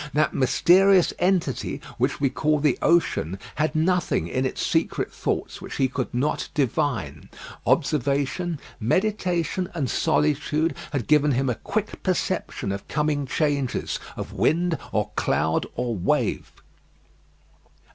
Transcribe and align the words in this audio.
That 0.15 0.33
mysterious 0.33 1.13
entity 1.19 1.79
which 1.99 2.19
we 2.19 2.31
call 2.31 2.57
the 2.59 2.75
ocean 2.81 3.37
had 3.61 3.75
nothing 3.75 4.27
in 4.27 4.47
its 4.47 4.65
secret 4.65 5.13
thoughts 5.13 5.61
which 5.61 5.75
he 5.75 5.87
could 5.87 6.11
not 6.11 6.49
divine. 6.55 7.29
Observation, 7.67 8.59
meditation, 8.79 9.69
and 9.75 9.87
solitude, 9.91 10.73
had 10.91 11.05
given 11.05 11.33
him 11.33 11.51
a 11.51 11.61
quick 11.61 12.01
perception 12.01 12.71
of 12.71 12.87
coming 12.87 13.27
changes, 13.27 13.99
of 14.17 14.33
wind, 14.33 14.75
or 14.91 15.11
cloud, 15.15 15.67
or 15.75 15.95
wave. 15.95 16.51